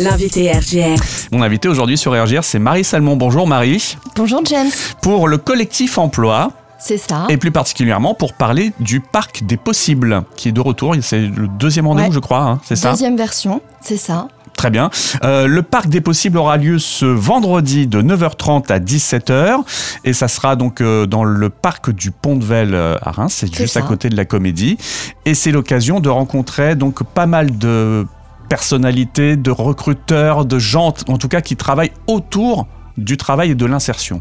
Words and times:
L'invité 0.00 0.50
RGR. 0.50 0.96
Mon 1.30 1.42
invité 1.42 1.68
aujourd'hui 1.68 1.98
sur 1.98 2.12
RGR, 2.12 2.42
c'est 2.42 2.58
Marie 2.58 2.84
Salmon. 2.84 3.16
Bonjour 3.16 3.46
Marie. 3.46 3.96
Bonjour 4.16 4.40
James. 4.46 4.70
Pour 5.02 5.28
le 5.28 5.36
collectif 5.36 5.98
emploi. 5.98 6.52
C'est 6.78 6.96
ça. 6.96 7.26
Et 7.28 7.36
plus 7.36 7.50
particulièrement 7.50 8.14
pour 8.14 8.32
parler 8.32 8.72
du 8.80 9.00
parc 9.00 9.44
des 9.44 9.58
possibles, 9.58 10.22
qui 10.36 10.48
est 10.48 10.52
de 10.52 10.60
retour. 10.62 10.94
C'est 11.02 11.20
le 11.20 11.48
deuxième 11.48 11.86
rendez-vous, 11.86 12.08
Ouais. 12.08 12.14
je 12.14 12.18
crois, 12.20 12.40
hein, 12.44 12.60
c'est 12.64 12.76
ça 12.76 12.92
Deuxième 12.92 13.18
version, 13.18 13.60
c'est 13.82 13.98
ça. 13.98 14.28
Très 14.56 14.70
bien. 14.70 14.88
Euh, 15.22 15.46
le 15.46 15.60
parc 15.62 15.88
des 15.88 16.00
possibles 16.00 16.38
aura 16.38 16.56
lieu 16.56 16.78
ce 16.78 17.04
vendredi 17.04 17.86
de 17.86 18.00
9h30 18.00 18.70
à 18.72 18.78
17h 18.78 19.58
et 20.04 20.14
ça 20.14 20.28
sera 20.28 20.56
donc 20.56 20.80
euh, 20.80 21.04
dans 21.06 21.24
le 21.24 21.50
parc 21.50 21.90
du 21.90 22.10
Pont 22.10 22.36
de 22.36 22.44
Velle 22.44 22.74
euh, 22.74 22.96
à 23.02 23.10
Reims, 23.10 23.34
c'est 23.38 23.54
juste 23.54 23.76
à 23.76 23.82
côté 23.82 24.08
de 24.08 24.16
la 24.16 24.24
Comédie 24.24 24.78
et 25.26 25.34
c'est 25.34 25.50
l'occasion 25.52 26.00
de 26.00 26.08
rencontrer 26.08 26.74
donc 26.74 27.02
pas 27.02 27.26
mal 27.26 27.56
de 27.58 28.06
personnalités, 28.50 29.36
de 29.36 29.52
recruteurs, 29.52 30.44
de 30.44 30.58
gens 30.58 30.92
en 31.08 31.16
tout 31.16 31.28
cas 31.28 31.40
qui 31.40 31.56
travaillent 31.56 31.92
autour 32.08 32.66
du 32.98 33.16
travail 33.16 33.52
et 33.52 33.54
de 33.54 33.64
l'insertion. 33.64 34.20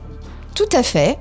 Tout 0.55 0.69
à 0.71 0.83
fait. 0.83 1.17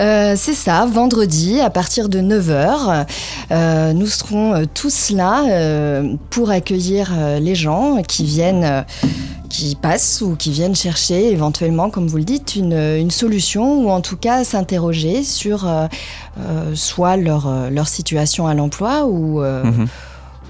Euh, 0.00 0.34
c'est 0.36 0.54
ça, 0.54 0.86
vendredi 0.86 1.60
à 1.60 1.70
partir 1.70 2.08
de 2.08 2.20
9h, 2.20 3.06
euh, 3.50 3.92
nous 3.92 4.06
serons 4.06 4.54
euh, 4.54 4.64
tous 4.72 5.10
là 5.10 5.44
euh, 5.46 6.14
pour 6.30 6.50
accueillir 6.50 7.12
les 7.38 7.54
gens 7.54 8.02
qui 8.02 8.24
viennent, 8.24 8.84
qui 9.50 9.76
passent 9.76 10.22
ou 10.22 10.36
qui 10.36 10.50
viennent 10.50 10.74
chercher 10.74 11.30
éventuellement, 11.30 11.90
comme 11.90 12.08
vous 12.08 12.16
le 12.16 12.24
dites, 12.24 12.56
une, 12.56 12.72
une 12.72 13.10
solution 13.10 13.84
ou 13.84 13.90
en 13.90 14.00
tout 14.00 14.16
cas 14.16 14.42
s'interroger 14.42 15.22
sur 15.22 15.68
soit 16.74 17.16
leur, 17.16 17.70
leur 17.70 17.88
situation 17.88 18.46
à 18.48 18.54
l'emploi 18.54 19.04
ou, 19.04 19.40
Mhm. 19.40 19.86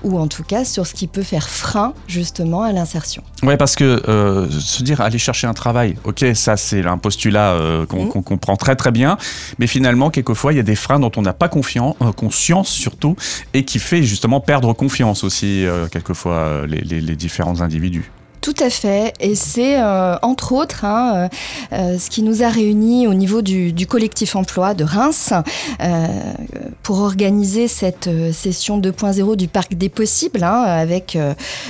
Ou 0.04 0.18
en 0.18 0.26
tout 0.28 0.42
cas 0.44 0.64
sur 0.64 0.86
ce 0.86 0.94
qui 0.94 1.06
peut 1.06 1.22
faire 1.22 1.48
frein 1.48 1.92
justement 2.06 2.62
à 2.62 2.72
l'insertion. 2.72 3.22
Ouais, 3.42 3.56
parce 3.56 3.74
que 3.76 4.02
euh, 4.08 4.48
se 4.50 4.82
dire 4.82 5.00
aller 5.00 5.18
chercher 5.18 5.46
un 5.46 5.54
travail, 5.54 5.96
ok, 6.04 6.24
ça 6.34 6.56
c'est 6.56 6.84
un 6.86 6.98
postulat 6.98 7.52
euh, 7.52 7.86
qu'on 7.86 8.04
Mhm. 8.04 8.08
qu'on 8.10 8.22
comprend 8.22 8.56
très 8.56 8.76
très 8.76 8.90
bien, 8.92 9.18
mais 9.58 9.66
finalement 9.66 10.10
quelquefois 10.10 10.52
il 10.52 10.56
y 10.56 10.60
a 10.60 10.64
des 10.64 10.76
freins 10.76 10.98
dont 11.00 11.12
on 11.16 11.22
n'a 11.22 11.32
pas 11.34 11.48
confiance, 11.48 11.96
euh, 12.02 12.12
conscience 12.12 12.68
surtout, 12.68 13.16
et 13.54 13.64
qui 13.64 13.78
fait 13.78 14.02
justement 14.02 14.40
perdre 14.40 14.72
confiance 14.72 15.24
aussi 15.24 15.64
quelquefois 15.92 16.66
les, 16.66 16.80
les- 16.80 17.00
les 17.00 17.16
différents 17.16 17.60
individus. 17.60 18.10
Tout 18.40 18.54
à 18.58 18.70
fait, 18.70 19.12
et 19.20 19.34
c'est 19.34 19.78
euh, 19.78 20.16
entre 20.22 20.52
autres 20.52 20.86
hein, 20.86 21.12
euh, 21.14 21.28
euh, 21.74 21.98
ce 21.98 22.08
qui 22.08 22.22
nous 22.22 22.42
a 22.42 22.48
réunis 22.48 23.06
au 23.06 23.12
niveau 23.12 23.42
du, 23.42 23.72
du 23.72 23.86
collectif 23.86 24.34
emploi 24.34 24.72
de 24.72 24.82
Reims 24.82 25.34
euh, 25.82 26.06
pour 26.82 27.00
organiser 27.00 27.68
cette 27.68 28.08
session 28.32 28.80
2.0 28.80 29.36
du 29.36 29.46
Parc 29.46 29.74
des 29.74 29.90
Possibles 29.90 30.42
hein, 30.42 30.62
avec 30.62 31.18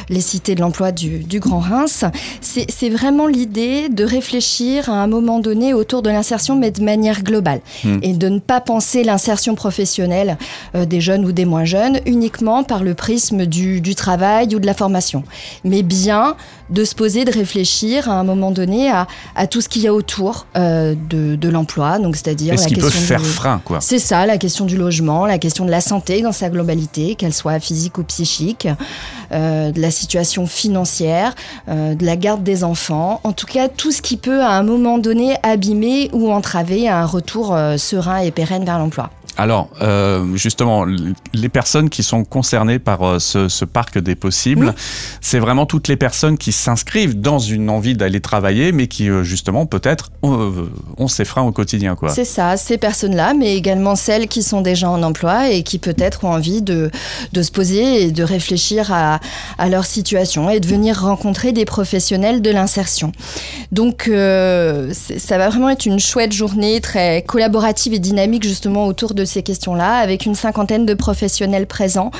les 0.08 0.20
cités 0.20 0.54
de 0.54 0.60
l'emploi 0.60 0.92
du, 0.92 1.18
du 1.18 1.40
Grand 1.40 1.58
Reims. 1.58 2.04
C'est 2.40 2.88
vraiment 2.88 3.27
l'idée 3.27 3.88
de 3.88 4.05
réfléchir 4.05 4.88
à 4.88 5.02
un 5.02 5.06
moment 5.06 5.40
donné 5.40 5.74
autour 5.74 6.02
de 6.02 6.10
l'insertion, 6.10 6.56
mais 6.56 6.70
de 6.70 6.82
manière 6.82 7.22
globale, 7.22 7.60
Hmm. 7.84 7.98
et 8.02 8.12
de 8.12 8.28
ne 8.28 8.38
pas 8.38 8.60
penser 8.60 9.05
l'insertion 9.05 9.55
professionnelle 9.55 10.36
des 10.74 11.00
jeunes 11.00 11.24
ou 11.24 11.32
des 11.32 11.44
moins 11.44 11.64
jeunes 11.64 12.00
uniquement 12.06 12.62
par 12.62 12.82
le 12.82 12.94
prisme 12.94 13.46
du, 13.46 13.80
du 13.80 13.94
travail 13.94 14.55
ou 14.55 14.58
de 14.60 14.66
la 14.66 14.74
formation, 14.74 15.24
mais 15.64 15.82
bien 15.82 16.36
de 16.70 16.84
se 16.84 16.94
poser, 16.94 17.24
de 17.24 17.32
réfléchir 17.32 18.08
à 18.08 18.14
un 18.14 18.24
moment 18.24 18.50
donné 18.50 18.90
à, 18.90 19.06
à 19.34 19.46
tout 19.46 19.60
ce 19.60 19.68
qu'il 19.68 19.82
y 19.82 19.88
a 19.88 19.92
autour 19.94 20.46
euh, 20.56 20.94
de, 21.08 21.34
de 21.36 21.48
l'emploi, 21.48 21.98
donc 21.98 22.16
c'est-à-dire 22.16 22.54
Et 22.54 22.56
la 22.56 22.64
qui 22.64 22.74
peut 22.74 22.82
question 22.82 23.00
faire 23.00 23.20
du- 23.20 23.27
frein, 23.28 23.60
quoi. 23.64 23.78
c'est 23.80 23.98
ça, 23.98 24.24
la 24.27 24.38
question 24.38 24.64
du 24.64 24.77
logement, 24.77 25.27
la 25.27 25.38
question 25.38 25.64
de 25.64 25.70
la 25.70 25.80
santé 25.80 26.22
dans 26.22 26.32
sa 26.32 26.48
globalité, 26.48 27.14
qu'elle 27.16 27.34
soit 27.34 27.58
physique 27.60 27.98
ou 27.98 28.04
psychique, 28.04 28.68
euh, 29.32 29.70
de 29.72 29.80
la 29.80 29.90
situation 29.90 30.46
financière, 30.46 31.34
euh, 31.68 31.94
de 31.94 32.04
la 32.06 32.16
garde 32.16 32.42
des 32.42 32.64
enfants, 32.64 33.20
en 33.24 33.32
tout 33.32 33.46
cas 33.46 33.68
tout 33.68 33.90
ce 33.92 34.02
qui 34.02 34.16
peut 34.16 34.40
à 34.42 34.52
un 34.52 34.62
moment 34.62 34.98
donné 34.98 35.36
abîmer 35.42 36.08
ou 36.12 36.30
entraver 36.30 36.88
un 36.88 37.05
retour 37.06 37.55
euh, 37.55 37.77
serein 37.77 38.18
et 38.18 38.30
pérenne 38.30 38.64
vers 38.64 38.78
l'emploi. 38.78 39.10
Alors, 39.36 39.70
euh, 39.80 40.36
justement, 40.36 40.85
les 41.33 41.48
personnes 41.48 41.89
qui 41.89 42.02
sont 42.02 42.24
concernées 42.24 42.79
par 42.79 43.02
euh, 43.02 43.18
ce, 43.18 43.48
ce 43.48 43.64
parc 43.64 43.98
des 43.98 44.14
possibles, 44.14 44.74
c'est 45.20 45.39
vraiment 45.39 45.67
toutes 45.67 45.89
les 45.89 45.96
personnes 45.96 46.36
qui 46.36 46.52
s'inscrivent 46.52 47.20
dans 47.20 47.39
une 47.39 47.70
envie 47.70 47.95
d'aller 47.95 48.20
travailler, 48.20 48.73
mais 48.73 48.86
qui 48.86 49.08
euh, 49.08 49.23
justement 49.23 49.67
peut-être 49.67 50.11
ont, 50.23 50.52
ont 50.98 51.08
ces 51.08 51.24
freins 51.24 51.42
au 51.42 51.52
quotidien, 51.52 51.95
quoi. 51.95 52.11
C'est 52.11 52.24
ça, 52.24 52.57
ces 52.57 52.79
personnes-là, 52.79 53.35
mais 53.35 53.57
également 53.57 53.96
celles 53.96 54.29
qui 54.29 54.42
sont 54.42 54.61
déjà 54.61 54.90
en 54.90 55.02
emploi 55.02 55.51
et 55.51 55.63
qui 55.63 55.79
peut-être 55.79 56.24
ont 56.24 56.33
envie 56.33 56.63
de, 56.63 56.90
de 57.33 57.42
se 57.42 57.51
poser 57.51 58.02
et 58.02 58.13
de 58.13 58.23
réfléchir 58.23 58.92
à, 58.92 59.20
à 59.58 59.69
leur 59.69 59.86
situation 59.86 60.51
et 60.51 60.61
de 60.61 60.67
venir 60.67 61.01
rencontrer 61.01 61.52
des 61.52 61.64
professionnels 61.64 62.42
de 62.42 62.51
l'insertion. 62.51 63.13
Donc 63.73 64.08
euh, 64.08 64.92
ça 64.92 65.39
va 65.39 65.48
vraiment 65.48 65.70
être 65.70 65.86
une 65.86 66.01
chouette 66.01 66.33
journée 66.33 66.80
très 66.80 67.23
collaborative 67.23 67.95
et 67.95 67.98
dynamique 67.98 68.42
justement 68.42 68.86
autour 68.86 69.14
de 69.14 69.20
ces 69.25 69.42
questions-là, 69.42 69.97
avec 69.98 70.27
une 70.27 70.35
cinquantaine 70.35 70.86
de 70.86 70.95
professionnels 70.95 71.67
présents, 71.67 72.11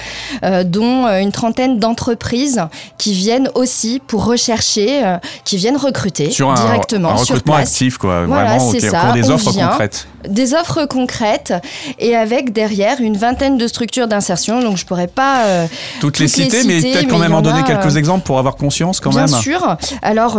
euh, 0.45 0.65
dont 0.65 1.07
euh, 1.07 1.21
une 1.21 1.33
trentaine 1.33 1.79
d'entreprises 1.79 2.63
qui 2.99 3.13
viennent 3.13 3.51
aussi 3.55 4.01
pour 4.07 4.25
rechercher, 4.25 5.05
euh, 5.05 5.17
qui 5.45 5.57
viennent 5.57 5.77
recruter 5.77 6.31
Sur 6.31 6.51
un, 6.51 6.55
directement 6.55 7.11
un 7.11 7.15
recrutement 7.15 7.55
actif, 7.55 7.99
quoi. 7.99 8.27
Voilà, 8.27 8.57
vraiment, 8.57 8.73
ça, 8.81 9.11
ont 9.11 9.13
des 9.13 9.31
offres 9.31 9.51
vient. 9.53 9.69
concrètes. 9.69 10.07
des 10.29 10.55
offres 10.55 10.87
concrètes 10.87 11.55
et 11.99 12.17
avec 12.17 12.53
derrière 12.53 13.01
une 13.01 13.17
vingtaine 13.17 13.59
de 13.59 13.67
structures 13.67 14.09
d'insertion. 14.09 14.61
Donc 14.61 14.77
je 14.77 14.87
pourrais 14.87 15.07
pas. 15.07 15.45
euh, 15.47 15.67
Toutes, 16.01 16.19
les 16.19 16.29
citer, 16.29 16.65
mais 16.65 16.81
peut-être 16.81 17.09
quand 17.09 17.19
même 17.19 17.35
en 17.35 17.43
donner 17.43 17.61
a, 17.61 17.63
quelques 17.63 17.97
exemples 17.97 18.25
pour 18.25 18.39
avoir 18.39 18.57
conscience 18.57 19.01
quand 19.01 19.11
bien 19.11 19.27
même. 19.27 19.41
sûr. 19.41 19.77
Alors 20.03 20.39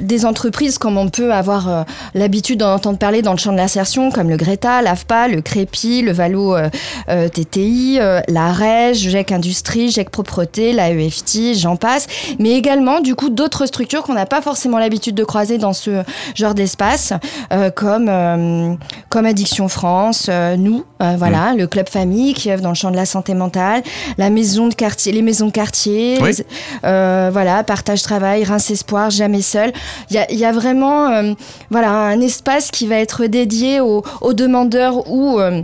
des 0.00 0.26
entreprises 0.26 0.78
comme 0.78 0.96
on 0.98 1.08
peut 1.08 1.32
avoir 1.32 1.84
l'habitude 2.14 2.60
d'en 2.60 2.74
entendre 2.74 2.98
parler 2.98 3.22
dans 3.22 3.32
le 3.32 3.38
champ 3.38 3.52
de 3.52 3.56
l'insertion, 3.56 4.10
comme 4.10 4.28
le 4.28 4.36
Greta, 4.36 4.82
l'AFPA, 4.82 5.28
le 5.28 5.40
Crépi, 5.40 6.01
le 6.02 6.12
Valo 6.12 6.54
euh, 6.56 6.68
euh, 7.08 7.28
TTI, 7.28 7.98
euh, 8.00 8.20
la 8.28 8.52
REG, 8.52 8.94
GEC 8.94 9.32
Industrie, 9.32 9.90
GEC 9.90 10.10
Propreté, 10.10 10.72
la 10.72 10.90
EFT, 10.90 11.54
j'en 11.54 11.76
passe. 11.76 12.06
Mais 12.38 12.50
également 12.50 13.00
du 13.00 13.14
coup 13.14 13.28
d'autres 13.30 13.66
structures 13.66 14.02
qu'on 14.02 14.14
n'a 14.14 14.26
pas 14.26 14.42
forcément 14.42 14.78
l'habitude 14.78 15.14
de 15.14 15.24
croiser 15.24 15.58
dans 15.58 15.72
ce 15.72 16.02
genre 16.34 16.54
d'espace, 16.54 17.12
comme 17.74 18.78
comme 19.08 19.26
Addiction 19.26 19.68
France, 19.68 20.28
nous, 20.58 20.84
voilà, 21.00 21.54
le 21.54 21.66
club 21.66 21.88
famille 21.88 22.34
qui 22.34 22.50
œuvre 22.50 22.62
dans 22.62 22.68
le 22.70 22.74
champ 22.74 22.90
de 22.90 22.96
la 22.96 23.06
santé 23.06 23.34
mentale, 23.34 23.82
la 24.18 24.30
maison 24.30 24.68
de 24.68 24.74
quartier, 24.74 25.12
les 25.12 25.22
maisons 25.22 25.46
de 25.46 25.52
quartier, 25.52 26.18
Oui. 26.20 26.30
les- 26.38 27.30
voilà, 27.30 27.62
partage 27.64 28.02
travail, 28.02 28.44
Reims 28.44 28.70
Espoir, 28.70 29.10
jamais 29.10 29.42
seul. 29.42 29.72
Il 30.10 30.16
y 30.16 30.18
a, 30.18 30.30
il 30.30 30.38
y 30.38 30.44
a 30.44 30.52
vraiment, 30.52 31.34
voilà, 31.70 31.90
un 31.92 32.20
espace 32.20 32.70
qui 32.70 32.86
va 32.86 32.96
être 32.96 33.26
dédié 33.26 33.80
aux, 33.80 34.02
aux 34.20 34.32
demandeurs 34.34 35.10
ou 35.10 35.38
euh, 35.40 35.62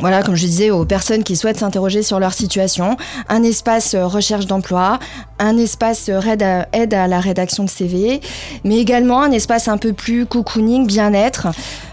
voilà, 0.00 0.22
comme 0.22 0.34
je 0.36 0.46
disais, 0.46 0.70
aux 0.70 0.84
personnes 0.84 1.24
qui 1.24 1.34
souhaitent 1.36 1.58
s'interroger 1.58 2.02
sur 2.02 2.20
leur 2.20 2.32
situation, 2.32 2.96
un 3.28 3.42
espace 3.42 3.94
euh, 3.94 4.06
recherche 4.06 4.46
d'emploi, 4.46 4.98
un 5.38 5.56
espace 5.58 6.08
euh, 6.08 6.20
aide 6.22 6.42
à, 6.42 6.68
aide 6.72 6.94
à 6.94 7.06
la 7.08 7.20
rédaction 7.20 7.64
de 7.64 7.68
CV, 7.70 8.20
mais 8.64 8.78
également 8.78 9.22
un 9.22 9.32
espace 9.32 9.66
un 9.68 9.76
peu 9.76 9.92
plus 9.92 10.26
cocooning, 10.26 10.86
bien-être. 10.86 11.48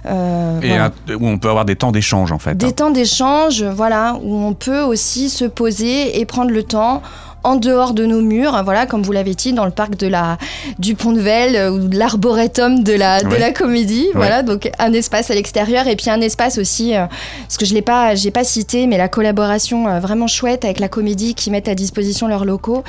euh, 0.06 0.62
Et 0.62 0.68
voilà. 0.68 0.86
un- 1.10 1.14
où 1.16 1.28
on 1.28 1.38
peut 1.40 1.50
avoir 1.50 1.66
des 1.66 1.76
temps 1.76 1.92
d'échange, 1.92 2.32
en 2.32 2.40
fait. 2.40 2.56
Des 2.56 2.74
temps 2.74 2.92
d'échange, 2.92 3.64
voilà, 3.64 4.18
où 4.22 4.36
on 4.36 4.54
peut 4.54 4.82
aussi 4.82 5.30
se 5.30 5.46
poser 5.46 6.20
et 6.20 6.26
prendre 6.26 6.52
le 6.52 6.64
temps 6.64 7.02
en 7.46 7.56
dehors 7.56 7.94
de 7.94 8.06
nos 8.06 8.22
murs, 8.22 8.60
voilà, 8.64 8.86
comme 8.88 9.04
vous 9.04 9.12
l'avez 9.12 9.36
dit, 9.36 9.54
dans 9.54 9.66
le 9.66 9.72
parc 9.72 9.96
de 9.98 10.08
la, 10.08 10.38
du 10.80 10.96
Pont 10.96 11.12
de 11.12 11.20
Velle 11.22 11.56
euh, 11.56 11.70
ou 11.72 11.78
de 11.88 11.98
l'arboretum 11.98 12.84
de 12.84 12.94
la, 12.94 13.22
de 13.22 13.28
Ouais. 13.28 13.40
la 13.40 13.52
comédie, 13.52 14.08
voilà, 14.16 14.42
donc 14.44 14.70
un 14.80 14.92
espace 14.94 15.30
à 15.30 15.36
l'extérieur 15.36 15.88
et 15.88 15.96
puis 15.96 16.10
un 16.10 16.22
espace 16.22 16.58
aussi, 16.58 16.96
euh, 16.96 17.06
parce 17.44 17.58
que 17.58 17.66
je 17.66 17.74
l'ai 17.74 17.82
pas, 17.82 18.16
j'ai 18.16 18.32
pas 18.32 18.44
cité, 18.44 18.88
mais 18.88 18.98
la 18.98 19.08
collaboration 19.10 19.88
euh, 19.88 20.00
vraiment 20.00 20.28
chouette 20.28 20.66
avec 20.66 20.80
la 20.80 20.88
comédie 20.88 21.36
qui 21.36 21.52
mettent 21.52 21.68
à 21.68 21.76
disposition 21.76 22.28
leurs 22.28 22.46
locaux 22.46 22.84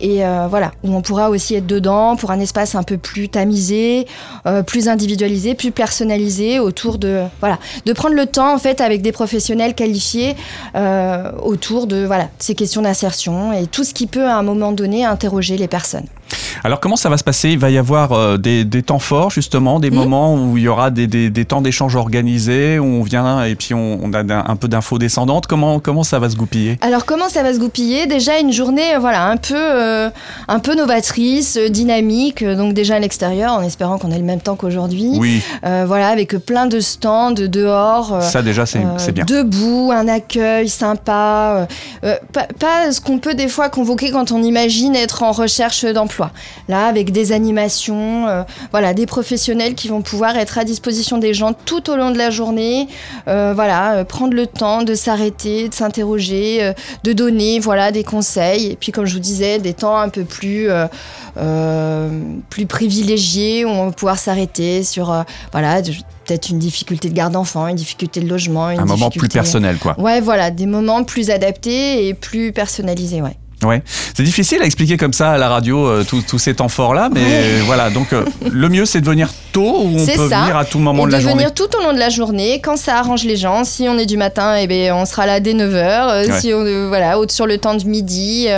et 0.00 0.24
euh, 0.24 0.46
voilà, 0.50 0.72
où 0.82 0.94
on 0.94 1.02
pourra 1.02 1.30
aussi 1.30 1.54
être 1.54 1.66
dedans 1.66 2.16
pour 2.16 2.30
un 2.32 2.40
espace 2.40 2.74
un 2.74 2.82
peu 2.82 2.98
plus 2.98 3.28
tamisé, 3.28 4.06
plus 4.66 4.88
individualisé, 4.88 5.54
plus 5.54 5.70
personnalisé 5.70 6.58
autour 6.58 6.98
de, 6.98 7.22
voilà, 7.40 7.58
de 7.86 7.92
prendre 7.92 8.14
le 8.16 8.26
temps 8.26 8.52
en 8.52 8.58
fait 8.58 8.80
avec 8.80 9.02
des 9.02 9.12
professionnels 9.12 9.74
qualifiés 9.74 10.34
autour 11.42 11.86
de 11.86 12.04
voilà 12.04 12.28
ces 12.38 12.54
questions 12.54 12.82
d'insertion 12.82 13.52
et 13.52 13.66
tout 13.66 13.84
ce 13.84 13.94
qui 13.94 13.99
peut 14.06 14.26
à 14.26 14.36
un 14.36 14.42
moment 14.42 14.72
donné 14.72 15.04
interroger 15.04 15.56
les 15.56 15.68
personnes. 15.68 16.06
Alors 16.64 16.80
comment 16.80 16.96
ça 16.96 17.08
va 17.08 17.16
se 17.16 17.24
passer? 17.24 17.50
Il 17.50 17.58
va 17.58 17.70
y 17.70 17.78
avoir 17.78 18.12
euh, 18.12 18.36
des, 18.36 18.64
des 18.64 18.82
temps 18.82 18.98
forts 18.98 19.30
justement, 19.30 19.80
des 19.80 19.90
Mhm. 19.90 19.96
moments 19.96 20.34
où 20.34 20.56
il 20.56 20.64
y 20.64 20.68
aura 20.68 20.90
des, 20.90 21.06
des- 21.06 21.30
des 21.30 21.44
temps 21.44 21.60
d'échange 21.62 21.96
organisés, 21.96 22.78
où 22.78 22.84
on 22.84 23.02
vient 23.02 23.44
et 23.44 23.54
puis 23.54 23.74
on, 23.74 23.98
on 24.02 24.12
a 24.12 24.20
un 24.50 24.56
peu 24.56 24.68
d'infos 24.68 24.98
descendantes? 24.98 25.46
Comment, 25.46 25.78
comment 25.80 26.02
ça 26.04 26.18
va 26.18 26.28
se 26.30 26.36
goupiller? 26.36 26.78
Alors 26.82 27.04
comment 27.06 27.28
ça 27.28 27.42
va 27.42 27.52
se 27.54 27.58
goupiller? 27.58 28.06
Déjà 28.06 28.38
une 28.38 28.52
journée 28.52 28.94
euh, 28.94 28.98
voilà 28.98 29.26
un 29.26 29.36
peu 29.36 29.54
euh, 29.56 30.10
un 30.48 30.58
peu 30.58 30.74
novatrice, 30.74 31.56
dynamique, 31.70 32.44
donc 32.44 32.74
déjà 32.74 32.96
à 32.96 32.98
l'extérieur 32.98 33.52
en 33.54 33.62
espérant 33.62 33.98
qu'on 33.98 34.10
ait 34.10 34.18
le 34.18 34.24
même 34.24 34.40
temps 34.40 34.56
qu'aujourd'hui. 34.56 35.10
Oui, 35.16 35.42
Euh, 35.64 35.84
voilà 35.86 36.08
avec 36.08 36.36
plein 36.38 36.66
de 36.66 36.80
stands 36.80 37.32
dehors. 37.32 38.22
ça 38.22 38.42
déjà 38.42 38.66
c'est 38.66 39.12
bien. 39.12 39.24
Debout, 39.24 39.90
un 39.94 40.08
accueil 40.08 40.68
sympa, 40.68 41.66
pas, 42.32 42.46
pas 42.58 42.92
ce 42.92 43.00
qu'on 43.00 43.18
peut 43.18 43.34
des 43.34 43.48
fois 43.48 43.68
convoquer 43.68 44.10
quand 44.10 44.32
on 44.32 44.42
imagine 44.42 44.94
être 44.94 45.22
en 45.22 45.32
recherche 45.32 45.84
d'emploi. 45.84 46.19
Là 46.68 46.86
avec 46.86 47.12
des 47.12 47.32
animations, 47.32 48.44
voilà, 48.70 48.94
des 48.94 49.06
professionnels 49.06 49.74
qui 49.74 49.88
vont 49.88 50.02
pouvoir 50.02 50.36
être 50.36 50.58
à 50.58 50.64
disposition 50.64 51.18
des 51.18 51.34
gens 51.34 51.52
tout 51.52 51.90
au 51.90 51.96
long 51.96 52.10
de 52.10 52.18
la 52.18 52.30
journée, 52.30 52.88
voilà, 53.26 54.04
prendre 54.04 54.34
le 54.34 54.46
temps 54.46 54.82
de 54.82 54.94
s'arrêter, 54.94 55.68
de 55.68 55.74
s'interroger, 55.74 56.72
de 57.04 57.12
donner, 57.12 57.60
voilà, 57.60 57.92
des 57.92 58.04
conseils. 58.04 58.72
Et 58.72 58.76
puis 58.76 58.92
comme 58.92 59.06
je 59.06 59.14
vous 59.14 59.20
disais, 59.20 59.58
des 59.58 59.74
temps 59.74 59.98
un 59.98 60.08
peu 60.08 60.24
plus 60.24 60.68
plus 62.50 62.66
privilégiés 62.66 63.64
où 63.64 63.68
on 63.68 63.86
va 63.86 63.92
pouvoir 63.92 64.18
s'arrêter 64.18 64.82
sur 64.84 65.24
voilà 65.52 65.80
peut-être 66.26 66.50
une 66.50 66.58
difficulté 66.60 67.08
de 67.08 67.14
garde 67.14 67.32
d'enfant, 67.32 67.66
une 67.66 67.76
difficulté 67.76 68.20
de 68.20 68.28
logement. 68.28 68.66
un 68.66 68.84
moment 68.84 69.10
plus 69.10 69.28
personnel, 69.28 69.78
quoi. 69.78 69.98
Ouais, 69.98 70.20
voilà, 70.20 70.50
des 70.50 70.66
moments 70.66 71.02
plus 71.02 71.30
adaptés 71.30 72.06
et 72.06 72.14
plus 72.14 72.52
personnalisés, 72.52 73.20
ouais. 73.20 73.36
Ouais, 73.62 73.82
c'est 74.16 74.22
difficile 74.22 74.62
à 74.62 74.64
expliquer 74.64 74.96
comme 74.96 75.12
ça 75.12 75.32
à 75.32 75.38
la 75.38 75.50
radio 75.50 75.86
euh, 75.86 76.04
tous 76.04 76.38
ces 76.38 76.54
temps 76.54 76.68
forts 76.68 76.94
là, 76.94 77.10
mais 77.12 77.60
voilà. 77.66 77.90
Donc 77.90 78.12
euh, 78.12 78.24
le 78.50 78.68
mieux 78.70 78.86
c'est 78.86 79.02
de 79.02 79.06
venir 79.06 79.28
tôt 79.52 79.82
ou 79.82 79.98
on 79.98 80.06
peut 80.06 80.12
venir 80.12 80.56
à 80.56 80.64
tout 80.64 80.78
moment 80.78 81.06
de 81.06 81.12
la 81.12 81.20
journée. 81.20 81.34
venir 81.34 81.52
tout 81.52 81.68
au 81.78 81.82
long 81.82 81.92
de 81.92 81.98
la 81.98 82.08
journée 82.08 82.60
quand 82.62 82.78
ça 82.78 82.96
arrange 82.96 83.24
les 83.24 83.36
gens. 83.36 83.64
Si 83.64 83.86
on 83.88 83.98
est 83.98 84.06
du 84.06 84.16
matin, 84.16 84.56
et 84.56 84.62
eh 84.62 84.66
bien, 84.66 84.94
on 84.96 85.04
sera 85.04 85.26
là 85.26 85.40
dès 85.40 85.52
9h. 85.52 85.74
Euh, 85.74 86.40
si 86.40 86.54
on 86.54 86.88
voilà, 86.88 87.16
sur 87.28 87.46
le 87.46 87.58
temps 87.58 87.74
de 87.74 87.84
midi, 87.84 88.48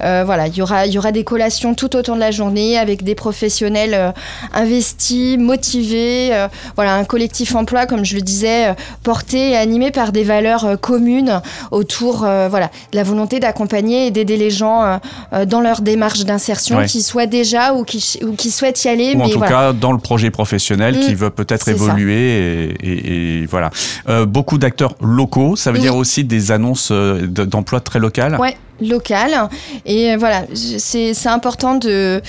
voilà, 0.00 0.48
il 0.48 0.56
y 0.56 0.62
aura 0.62 0.86
il 0.86 0.92
y 0.92 0.98
aura 0.98 1.12
des 1.12 1.24
collations 1.24 1.74
tout 1.74 1.96
au 1.96 2.02
de 2.02 2.18
la 2.18 2.30
journée 2.30 2.78
avec 2.78 3.04
des 3.04 3.14
professionnels 3.14 4.12
investis, 4.52 5.38
motivés. 5.38 6.30
voilà, 6.74 6.96
un 6.96 7.04
collectif 7.04 7.54
emploi 7.54 7.86
comme 7.86 8.04
je 8.04 8.16
le 8.16 8.22
disais, 8.22 8.74
porté 9.02 9.50
et 9.50 9.56
animé 9.56 9.90
par 9.90 10.12
des 10.12 10.24
valeurs 10.24 10.78
communes 10.80 11.40
autour 11.70 12.18
voilà, 12.18 12.70
de 12.92 12.96
la 12.96 13.02
volonté 13.02 13.40
d'accompagner 13.40 14.08
et 14.08 14.10
d'aider 14.10 14.36
les 14.42 14.50
gens 14.50 14.82
euh, 14.82 14.96
euh, 15.32 15.44
dans 15.46 15.60
leur 15.60 15.80
démarche 15.80 16.24
d'insertion, 16.24 16.84
qui 16.84 17.02
soient 17.02 17.26
déjà 17.26 17.74
ou 17.74 17.84
qui, 17.84 18.18
ou 18.22 18.32
qui 18.32 18.50
souhaitent 18.50 18.84
y 18.84 18.88
aller. 18.88 19.14
Ou 19.14 19.22
en 19.22 19.28
tout 19.28 19.40
cas 19.40 19.72
dans 19.72 19.92
le 19.92 19.98
projet 19.98 20.30
professionnel 20.30 20.98
qui 20.98 21.12
mm. 21.12 21.16
veut 21.16 21.30
peut-être 21.30 21.68
évoluer. 21.68 22.74
Et, 22.82 23.46
voilà. 23.46 23.70
Euh, 24.08 24.26
beaucoup 24.26 24.58
d'acteurs 24.58 24.94
locaux, 25.00 25.56
ça 25.56 25.72
veut 25.72 25.78
dire 25.78 25.96
aussi 25.96 26.24
des 26.24 26.52
annonces 26.52 26.92
d'emploi 26.92 27.80
très 27.80 27.98
locales? 27.98 28.36
Ouais, 28.38 28.56
locales. 28.80 29.48
Et 29.86 30.16
voilà, 30.16 30.44
c'est 30.54 31.26
important 31.26 31.76
de. 31.76 32.20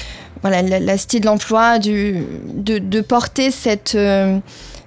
Voilà, 0.42 0.62
la, 0.62 0.98
style 0.98 1.22
de 1.22 1.26
l'emploi, 1.28 1.80
de, 1.80 2.18
de 2.58 3.02
porter 3.02 3.50
cette 3.50 3.98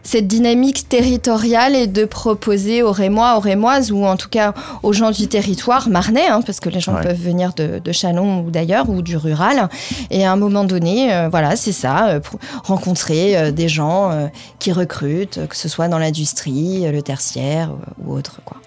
cette 0.07 0.27
dynamique 0.27 0.89
territoriale 0.89 1.75
et 1.75 1.87
de 1.87 2.05
proposer 2.05 2.83
aux 2.83 2.93
Rémois, 2.93 3.37
aux 3.37 3.41
Rémoises 3.41 3.91
ou 3.91 4.05
en 4.05 4.17
tout 4.17 4.29
cas 4.29 4.55
aux 4.83 4.93
gens 4.93 5.11
du 5.11 5.27
territoire 5.27 5.89
marnais, 5.89 6.27
hein, 6.29 6.41
parce 6.47 6.61
que 6.61 6.69
les 6.69 6.81
gens 6.81 6.95
peuvent 7.03 7.21
venir 7.21 7.53
de, 7.55 7.81
de 7.85 7.93
Chalon 7.93 8.45
ou 8.45 8.51
d'ailleurs 8.51 8.89
ou 8.89 9.03
du 9.03 9.17
rural. 9.17 9.69
Et 10.11 10.25
à 10.25 10.33
un 10.33 10.37
moment 10.37 10.65
donné, 10.65 11.13
euh, 11.13 11.29
voilà, 11.29 11.57
c'est 11.57 11.73
ça, 11.73 12.09
euh, 12.09 12.21
rencontrer 12.65 13.37
euh, 13.37 13.51
des 13.51 13.69
gens 13.69 14.31
qui 14.59 14.73
recrutent, 14.73 15.41
que 15.49 15.57
ce 15.57 15.69
soit 15.69 15.89
dans 15.89 15.99
l'industrie, 15.99 16.91
le 16.91 17.03
tertiaire 17.03 17.71
ou 18.05 18.15
autre. 18.15 18.41
Quoi. 18.45 18.59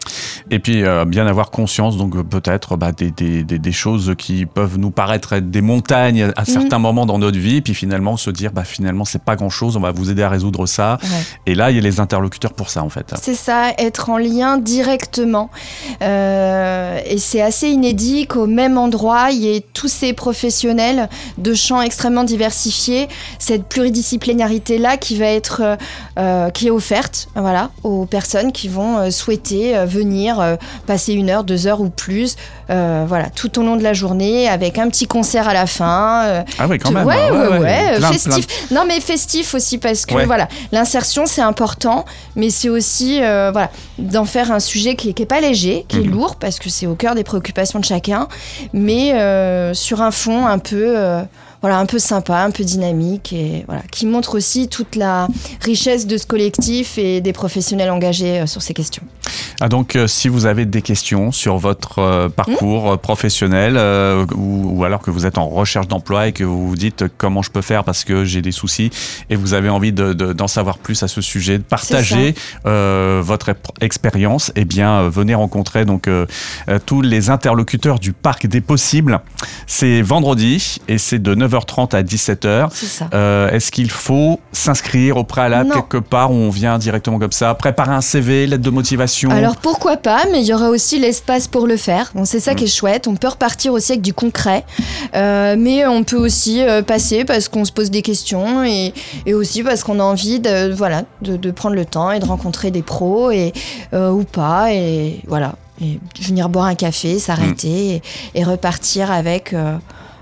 Et 0.51 0.59
puis 0.59 0.83
bien 1.07 1.27
avoir 1.27 1.51
conscience, 1.51 1.97
donc 1.97 2.21
peut-être 2.27 2.75
bah, 2.75 2.91
des, 2.91 3.11
des, 3.11 3.43
des, 3.43 3.71
choses 3.71 4.13
qui 4.17 4.45
peuvent 4.45 4.77
nous 4.77 4.91
paraître 4.91 5.33
être 5.33 5.49
des 5.49 5.61
montagnes 5.61 6.31
à 6.35 6.45
certains 6.45 6.79
mmh. 6.79 6.81
moments 6.81 7.05
dans 7.05 7.19
notre 7.19 7.37
vie, 7.37 7.61
puis 7.61 7.73
finalement 7.73 8.17
se 8.17 8.29
dire, 8.29 8.51
bah, 8.51 8.63
finalement, 8.63 9.05
c'est 9.05 9.23
pas 9.23 9.35
grand-chose, 9.35 9.77
on 9.77 9.79
va 9.79 9.91
vous 9.91 10.09
aider 10.11 10.23
à 10.23 10.29
résoudre 10.29 10.65
ça. 10.65 10.97
Et 11.45 11.55
là, 11.55 11.71
il 11.71 11.75
y 11.75 11.79
a 11.79 11.81
les 11.81 11.99
interlocuteurs 11.99 12.53
pour 12.53 12.69
ça, 12.69 12.83
en 12.83 12.89
fait. 12.89 13.13
C'est 13.21 13.35
ça, 13.35 13.71
être 13.77 14.09
en 14.09 14.17
lien 14.17 14.57
directement. 14.57 15.49
Euh, 16.01 16.99
et 17.05 17.17
c'est 17.17 17.41
assez 17.41 17.67
inédit 17.69 18.27
qu'au 18.27 18.47
même 18.47 18.77
endroit, 18.77 19.31
il 19.31 19.39
y 19.39 19.55
ait 19.55 19.65
tous 19.73 19.87
ces 19.87 20.13
professionnels 20.13 21.09
de 21.37 21.53
champs 21.53 21.81
extrêmement 21.81 22.23
diversifiés, 22.23 23.07
cette 23.39 23.63
pluridisciplinarité-là 23.63 24.97
qui 24.97 25.17
va 25.17 25.27
être, 25.27 25.61
euh, 25.61 25.75
euh, 26.17 26.49
qui 26.49 26.67
est 26.67 26.71
offerte, 26.71 27.29
voilà, 27.35 27.71
aux 27.83 28.05
personnes 28.05 28.51
qui 28.51 28.67
vont 28.67 29.09
souhaiter 29.11 29.73
venir 29.85 30.57
passer 30.85 31.13
une 31.13 31.29
heure, 31.29 31.43
deux 31.43 31.67
heures 31.67 31.81
ou 31.81 31.89
plus, 31.89 32.35
voilà, 32.67 33.29
tout 33.35 33.59
au 33.59 33.63
long 33.63 33.75
de 33.75 33.83
la 33.83 33.93
journée, 33.93 34.47
avec 34.47 34.77
un 34.77 34.89
petit 34.89 35.07
concert 35.07 35.47
à 35.47 35.53
la 35.53 35.65
fin. 35.65 36.43
ah 36.57 36.67
oui, 36.67 36.77
quand 36.77 36.91
même. 36.91 37.05
Ouais, 37.05 37.31
ouais, 37.31 37.59
ouais, 37.59 38.01
festif. 38.01 38.71
Non, 38.71 38.83
mais 38.87 38.99
festif 38.99 39.53
aussi 39.53 39.77
parce 39.77 40.05
que 40.05 40.25
voilà, 40.25 40.47
l'insertion 40.71 41.18
c'est 41.25 41.41
important, 41.41 42.05
mais 42.35 42.49
c'est 42.49 42.69
aussi 42.69 43.21
euh, 43.21 43.51
voilà, 43.51 43.71
d'en 43.97 44.25
faire 44.25 44.51
un 44.51 44.59
sujet 44.59 44.95
qui 44.95 45.13
n'est 45.17 45.25
pas 45.25 45.41
léger, 45.41 45.85
qui 45.87 45.97
est 45.97 46.03
mhm. 46.03 46.11
lourd, 46.11 46.35
parce 46.35 46.59
que 46.59 46.69
c'est 46.69 46.87
au 46.87 46.95
cœur 46.95 47.15
des 47.15 47.23
préoccupations 47.23 47.79
de 47.79 47.85
chacun, 47.85 48.27
mais 48.73 49.13
euh, 49.13 49.73
sur 49.73 50.01
un 50.01 50.11
fond 50.11 50.45
un 50.45 50.59
peu... 50.59 50.97
Euh, 50.97 51.23
voilà, 51.61 51.79
un 51.79 51.85
peu 51.85 51.99
sympa, 51.99 52.43
un 52.43 52.51
peu 52.51 52.63
dynamique 52.63 53.33
et 53.33 53.63
voilà, 53.67 53.81
qui 53.91 54.05
montre 54.05 54.35
aussi 54.35 54.67
toute 54.67 54.95
la 54.95 55.27
richesse 55.61 56.07
de 56.07 56.17
ce 56.17 56.25
collectif 56.25 56.97
et 56.97 57.21
des 57.21 57.33
professionnels 57.33 57.89
engagés 57.89 58.45
sur 58.47 58.61
ces 58.61 58.73
questions. 58.73 59.03
Ah 59.61 59.67
donc, 59.67 59.95
euh, 59.95 60.07
si 60.07 60.29
vous 60.29 60.45
avez 60.45 60.65
des 60.65 60.81
questions 60.81 61.33
sur 61.33 61.57
votre 61.57 61.99
euh, 61.99 62.29
parcours 62.29 62.93
mmh. 62.93 62.97
professionnel 62.99 63.75
euh, 63.77 64.25
ou, 64.35 64.85
alors 64.85 65.01
que 65.01 65.11
vous 65.11 65.25
êtes 65.25 65.37
en 65.37 65.49
recherche 65.49 65.87
d'emploi 65.87 66.27
et 66.27 66.31
que 66.31 66.45
vous 66.45 66.69
vous 66.69 66.75
dites 66.77 67.05
comment 67.17 67.41
je 67.41 67.51
peux 67.51 67.61
faire 67.61 67.83
parce 67.83 68.05
que 68.05 68.23
j'ai 68.23 68.41
des 68.41 68.53
soucis 68.53 68.89
et 69.29 69.35
vous 69.35 69.53
avez 69.53 69.67
envie 69.67 69.91
d'en 69.91 70.13
de, 70.13 70.47
savoir 70.47 70.77
plus 70.77 71.03
à 71.03 71.09
ce 71.09 71.19
sujet, 71.21 71.57
de 71.57 71.63
partager 71.63 72.33
votre 72.63 73.53
expérience, 73.81 74.51
eh 74.55 74.65
bien, 74.65 75.09
venez 75.09 75.35
rencontrer 75.35 75.85
donc 75.85 76.09
tous 76.85 77.01
les 77.01 77.29
interlocuteurs 77.29 77.99
du 77.99 78.13
Parc 78.13 78.47
des 78.47 78.61
Possibles. 78.61 79.19
C'est 79.67 80.01
vendredi 80.01 80.77
et 80.87 80.97
c'est 80.97 81.19
de 81.19 81.35
9h30 81.49 81.95
à 81.95 82.03
17h. 82.03 83.53
Est-ce 83.53 83.71
qu'il 83.71 83.91
faut 83.91 84.39
s'inscrire 84.51 85.17
au 85.17 85.23
préalable 85.23 85.71
quelque 85.71 85.97
part 85.97 86.31
où 86.31 86.35
on 86.35 86.49
vient 86.49 86.77
directement 86.77 87.19
comme 87.19 87.31
ça, 87.31 87.53
préparer 87.53 87.91
un 87.91 88.01
CV, 88.01 88.47
lettre 88.47 88.63
de 88.63 88.69
motivation? 88.69 89.29
Alors 89.31 89.57
pourquoi 89.57 89.97
pas, 89.97 90.23
mais 90.31 90.41
il 90.41 90.47
y 90.47 90.53
aura 90.53 90.69
aussi 90.69 90.99
l'espace 90.99 91.47
pour 91.47 91.67
le 91.67 91.77
faire. 91.77 92.11
Bon, 92.13 92.25
c'est 92.25 92.39
ça 92.39 92.55
qui 92.55 92.65
est 92.65 92.67
chouette. 92.67 93.07
On 93.07 93.15
peut 93.15 93.27
repartir 93.27 93.73
aussi 93.73 93.93
avec 93.93 94.01
du 94.01 94.13
concret, 94.13 94.65
euh, 95.15 95.55
mais 95.57 95.85
on 95.87 96.03
peut 96.03 96.17
aussi 96.17 96.61
euh, 96.61 96.81
passer 96.81 97.25
parce 97.25 97.47
qu'on 97.47 97.65
se 97.65 97.71
pose 97.71 97.89
des 97.91 98.01
questions 98.01 98.63
et, 98.63 98.93
aussi 99.33 99.63
parce 99.63 99.83
qu'on 99.83 99.99
a 99.99 100.03
envie 100.03 100.39
de, 100.39 100.71
voilà, 100.73 101.03
de, 101.21 101.51
prendre 101.51 101.75
le 101.75 101.85
temps 101.85 102.11
et 102.11 102.19
de 102.19 102.25
rencontrer 102.25 102.71
des 102.71 102.81
pros 102.81 103.31
et, 103.31 103.53
euh, 103.93 104.11
ou 104.11 104.23
pas. 104.23 104.73
Et 104.73 105.21
voilà. 105.27 105.55
Et 105.81 105.99
venir 106.19 106.49
boire 106.49 106.65
un 106.65 106.75
café, 106.75 107.19
s'arrêter 107.19 108.01
mm. 108.33 108.37
et, 108.37 108.43
repartir 108.43 109.11
avec, 109.11 109.55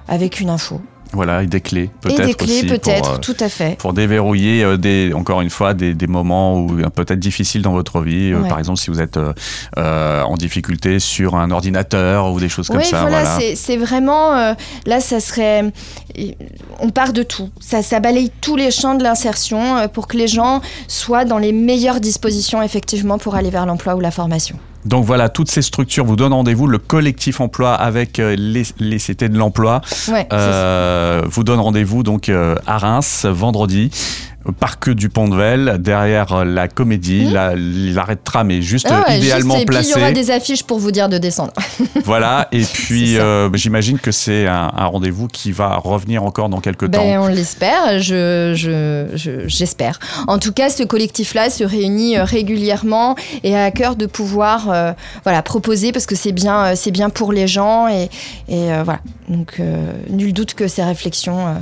avec 0.07 0.39
une 0.39 0.49
info. 0.49 0.81
Voilà, 1.13 1.43
et 1.43 1.47
des 1.47 1.61
clés 1.61 1.89
peut-être. 2.01 2.19
Et 2.19 2.25
des 2.25 2.33
clés 2.33 2.63
peut-être, 2.63 3.15
euh, 3.15 3.17
tout 3.17 3.35
à 3.39 3.49
fait. 3.49 3.77
Pour 3.77 3.93
déverrouiller, 3.93 4.63
euh, 4.63 4.77
des, 4.77 5.13
encore 5.13 5.41
une 5.41 5.49
fois, 5.49 5.73
des, 5.73 5.93
des 5.93 6.07
moments 6.07 6.59
où 6.59 6.79
euh, 6.79 6.89
peut-être 6.89 7.19
difficiles 7.19 7.61
dans 7.61 7.71
votre 7.71 8.01
vie. 8.01 8.33
par 8.49 8.59
exemple, 8.59 8.79
si 8.79 8.89
vous 8.89 9.01
êtes 9.01 9.19
en 9.77 10.35
difficulté 10.35 10.99
sur 10.99 11.35
un 11.35 11.51
ordinateur 11.51 12.31
ou 12.31 12.39
des 12.39 12.49
choses 12.49 12.67
comme 12.67 12.83
ça. 12.83 13.01
Voilà, 13.01 13.23
voilà. 13.23 13.55
c'est 13.55 13.77
vraiment. 13.77 14.55
là, 14.85 14.99
ça 14.99 15.19
serait. 15.19 15.71
On 16.79 16.89
part 16.89 17.13
de 17.13 17.23
tout. 17.23 17.49
Ça, 17.59 17.81
ça 17.81 17.99
balaye 17.99 18.31
tous 18.41 18.55
les 18.55 18.71
champs 18.71 18.95
de 18.95 19.03
l'insertion 19.03 19.87
pour 19.93 20.07
que 20.07 20.17
les 20.17 20.27
gens 20.27 20.61
soient 20.87 21.25
dans 21.25 21.37
les 21.37 21.51
meilleures 21.51 21.99
dispositions, 21.99 22.61
effectivement, 22.61 23.17
pour 23.17 23.35
aller 23.35 23.49
vers 23.49 23.65
l'emploi 23.65 23.95
ou 23.95 23.99
la 23.99 24.11
formation. 24.11 24.57
Donc 24.85 25.05
voilà, 25.05 25.29
toutes 25.29 25.49
ces 25.49 25.61
structures 25.61 26.05
vous 26.05 26.15
donnent 26.15 26.33
rendez-vous. 26.33 26.67
Le 26.67 26.77
collectif 26.77 27.41
emploi 27.41 27.73
avec 27.73 28.19
euh, 28.19 28.35
les, 28.37 28.63
les 28.79 28.97
CT 28.97 29.25
de 29.25 29.37
l'emploi 29.37 29.81
euh, 30.31 31.21
vous 31.25 31.43
donne 31.43 31.59
rendez-vous 31.59 32.03
donc 32.03 32.29
euh, 32.29 32.55
à 32.65 32.77
Reims 32.77 33.25
vendredi 33.25 33.91
parc 34.51 34.89
du 34.89 35.09
Pont-de-Vel, 35.09 35.77
derrière 35.79 36.33
euh, 36.33 36.45
la 36.45 36.67
comédie. 36.67 37.25
Mmh. 37.25 37.93
L'arrêt 37.93 38.15
de 38.15 38.21
tram 38.23 38.49
est 38.51 38.61
juste 38.61 38.87
ah 38.89 39.15
idéalement 39.15 39.55
placé. 39.65 39.89
Et 39.89 39.91
puis 39.93 39.99
il 39.99 40.01
y 40.01 40.03
aura 40.03 40.11
des 40.11 40.31
affiches 40.31 40.63
pour 40.63 40.79
vous 40.79 40.91
dire 40.91 41.09
de 41.09 41.17
descendre. 41.17 41.53
voilà, 42.05 42.47
et 42.51 42.61
puis 42.61 43.17
euh, 43.17 43.49
j'imagine 43.53 43.99
que 43.99 44.11
c'est 44.11 44.47
un, 44.47 44.67
rendez-vous 44.67 45.27
qui 45.27 45.51
va 45.51 45.75
revenir 45.75 46.23
encore 46.23 46.49
dans 46.49 46.61
quelques 46.61 46.87
ben, 46.87 46.99
temps. 46.99 47.23
On 47.23 47.27
l'espère, 47.27 47.99
j'espère. 47.99 49.99
Je, 50.01 50.23
en 50.27 50.39
tout 50.39 50.51
cas, 50.51 50.69
ce 50.69 50.83
collectif-là 50.83 51.49
se 51.49 51.63
réunit 51.63 52.17
euh, 52.17 52.23
régulièrement 52.23 53.15
et 53.43 53.55
a 53.55 53.65
à 53.65 53.71
cœur 53.71 53.95
de 53.95 54.05
pouvoir 54.05 54.95
voilà, 55.23 55.41
proposer 55.41 55.91
parce 55.91 56.05
que 56.05 56.15
c'est 56.15 56.31
bien, 56.31 56.75
c'est 56.75 56.91
bien 56.91 57.09
pour 57.09 57.33
les 57.33 57.47
gens 57.47 57.87
et, 57.87 58.09
et 58.47 58.67
voilà. 58.83 58.99
Donc, 59.27 59.61
nul 60.09 60.33
doute 60.33 60.53
que 60.53 60.67
ces 60.67 60.83
réflexions 60.83 61.55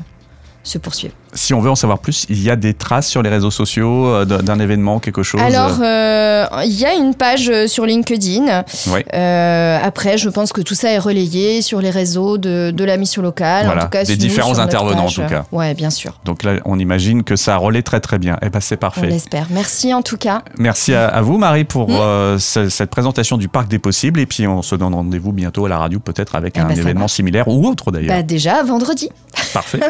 se 0.66 0.78
poursuivent. 0.78 1.14
Si 1.34 1.54
on 1.54 1.60
veut 1.62 1.70
en 1.70 1.76
savoir 1.76 2.00
plus, 2.00 2.26
il 2.30 2.42
y 2.42 2.50
a 2.50 2.56
des 2.56 2.74
traces 2.74 3.08
sur 3.08 3.22
les 3.22 3.30
réseaux 3.30 3.52
sociaux 3.52 4.08
euh, 4.08 4.26
d'un 4.26 4.60
événement, 4.60 5.00
quelque 5.00 5.22
chose 5.22 5.42
Alors, 5.42 5.78
euh, 5.82 6.46
il 6.66 6.74
y 6.80 6.86
a 6.86 6.94
une 6.96 7.14
page 7.14 7.50
euh, 7.50 7.68
sur 7.68 7.86
LinkedIn. 7.86 8.64
Oui. 8.88 9.02
Euh, 9.14 9.78
après, 9.84 10.18
je 10.18 10.30
pense 10.30 10.52
que 10.54 10.62
tout 10.62 10.74
ça 10.76 10.90
est 10.92 10.98
relayé 10.98 11.62
sur 11.62 11.82
les 11.82 11.90
réseaux 11.90 12.38
de, 12.38 12.72
de 12.72 12.84
la 12.84 12.98
mission 12.98 13.22
locale. 13.22 13.66
Voilà, 13.66 13.82
en 13.82 13.86
tout 13.86 13.92
cas, 13.92 14.04
des 14.06 14.16
différents 14.18 14.60
intervenants, 14.60 15.06
en 15.06 15.10
tout 15.12 15.22
cas. 15.28 15.46
Ouais, 15.52 15.74
bien 15.74 15.90
sûr. 15.90 16.14
Donc 16.26 16.44
là, 16.44 16.54
on 16.66 16.80
imagine 16.80 17.24
que 17.24 17.36
ça 17.36 17.58
relaie 17.58 17.84
très 17.84 18.00
très 18.00 18.18
bien. 18.18 18.38
Eh 18.42 18.50
ben, 18.50 18.60
c'est 18.62 18.76
On 18.76 18.80
parfait. 18.80 19.08
l'espère. 19.08 19.48
Merci 19.52 19.94
en 19.94 20.02
tout 20.02 20.18
cas. 20.18 20.42
Merci 20.58 20.94
à, 20.94 21.08
à 21.10 21.22
vous, 21.22 21.38
Marie, 21.38 21.66
pour 21.66 21.90
Mm. 21.90 21.94
euh, 22.00 22.40
ce- 22.40 22.70
cette 22.70 22.90
présentation 22.90 23.38
du 23.38 23.48
Parc 23.50 23.68
des 23.68 23.78
Possibles. 23.80 24.20
Et 24.20 24.26
puis, 24.26 24.48
on 24.48 24.62
se 24.64 24.74
donne 24.76 24.94
rendez-vous 24.96 25.32
bientôt 25.34 25.66
à 25.66 25.70
la 25.70 25.78
radio, 25.78 26.00
peut-être 26.00 26.36
avec 26.36 26.54
Eh 26.58 26.62
un 26.62 26.66
ben, 26.66 26.76
ça 26.76 26.82
événement 26.82 27.08
similaire 27.08 27.48
ou 27.48 27.68
autre 27.68 27.92
d'ailleurs. 27.92 28.16
Bah, 28.16 28.24
déjà, 28.24 28.64
vendredi. 28.64 29.10
Parfait. 29.54 29.80